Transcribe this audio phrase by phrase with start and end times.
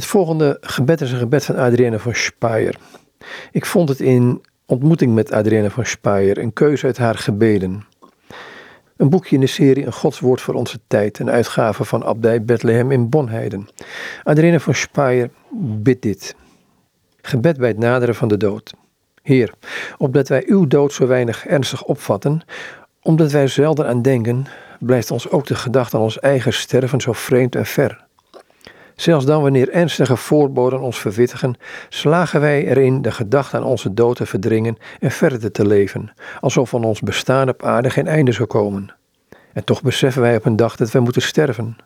[0.00, 2.76] Het volgende gebed is een gebed van Adrienne van Speyer.
[3.52, 7.84] Ik vond het in ontmoeting met Adrienne van Speyer, een keuze uit haar gebeden.
[8.96, 12.90] Een boekje in de serie Een Godswoord voor onze tijd, een uitgave van Abdij Bethlehem
[12.90, 13.68] in Bonheiden.
[14.22, 16.34] Adrienne van Speyer bidt dit.
[17.20, 18.74] Gebed bij het naderen van de dood.
[19.22, 19.54] Heer,
[19.98, 22.42] opdat wij uw dood zo weinig ernstig opvatten,
[23.02, 24.46] omdat wij zelden aan denken,
[24.78, 28.08] blijft ons ook de gedachte aan ons eigen sterven zo vreemd en ver.
[29.00, 31.54] Zelfs dan wanneer ernstige voorboden ons verwittigen,
[31.88, 36.68] slagen wij erin de gedachte aan onze dood te verdringen en verder te leven, alsof
[36.68, 38.94] van ons bestaan op aarde geen einde zou komen.
[39.52, 41.76] En toch beseffen wij op een dag dat wij moeten sterven.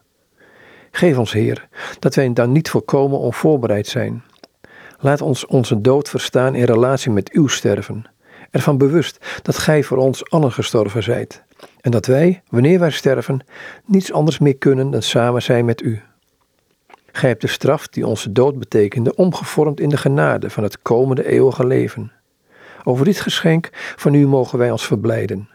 [0.91, 4.23] Geef ons, Heer, dat wij dan niet volkomen onvoorbereid zijn.
[4.99, 8.05] Laat ons onze dood verstaan in relatie met uw sterven.
[8.51, 11.43] Ervan bewust dat Gij voor ons allen gestorven zijt.
[11.81, 13.45] En dat wij, wanneer wij sterven,
[13.85, 16.03] niets anders meer kunnen dan samen zijn met u.
[17.29, 21.67] Hebt de straf die onze dood betekende omgevormd in de genade van het komende eeuwige
[21.67, 22.13] leven.
[22.83, 25.49] Over dit geschenk van u mogen wij ons verblijden.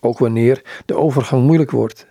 [0.00, 2.06] Ook wanneer de overgang moeilijk wordt,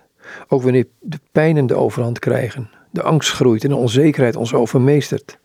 [0.48, 5.38] ook wanneer de pijnen de overhand krijgen, de angst groeit en de onzekerheid ons overmeestert.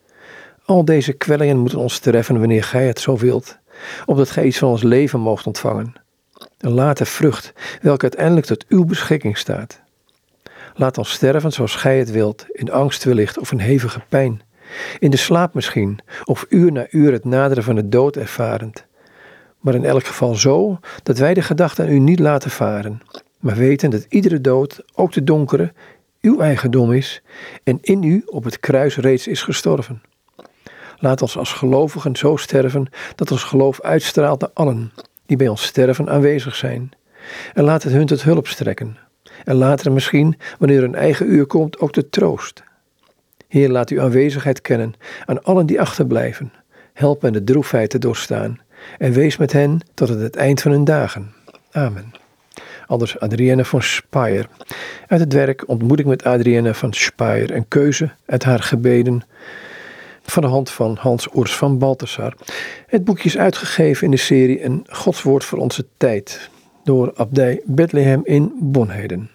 [0.64, 3.58] Al deze kwellingen moeten ons treffen wanneer gij het zo wilt,
[4.06, 5.92] opdat gij iets van ons leven moogt ontvangen.
[6.58, 9.83] Een late vrucht, welke uiteindelijk tot uw beschikking staat.
[10.76, 14.42] Laat ons sterven zoals gij het wilt, in angst wellicht of in hevige pijn.
[14.98, 18.84] In de slaap misschien, of uur na uur het naderen van de dood ervarend.
[19.60, 23.00] Maar in elk geval zo dat wij de gedachte aan u niet laten varen,
[23.40, 25.72] maar weten dat iedere dood, ook de donkere,
[26.20, 27.22] uw eigendom is
[27.62, 30.02] en in u op het kruis reeds is gestorven.
[30.98, 34.92] Laat ons als gelovigen zo sterven dat ons geloof uitstraalt naar allen
[35.26, 36.90] die bij ons sterven aanwezig zijn.
[37.54, 38.96] En laat het hun tot hulp strekken,
[39.44, 42.62] en later misschien, wanneer een eigen uur komt, ook de troost.
[43.48, 46.52] Heer, laat uw aanwezigheid kennen aan allen die achterblijven.
[46.92, 48.60] Help hen de droefheid te doorstaan
[48.98, 51.32] en wees met hen tot het eind van hun dagen.
[51.70, 52.12] Amen.
[52.86, 54.48] Anders Adrienne van Speyer.
[55.06, 59.22] Uit het werk ontmoet ik met Adrienne van Speyer een keuze uit haar gebeden
[60.22, 62.34] van de hand van Hans Oers van Balthasar.
[62.86, 66.50] Het boekje is uitgegeven in de serie Een Godswoord voor onze tijd
[66.84, 69.30] door Abdij Bethlehem in Bonheden.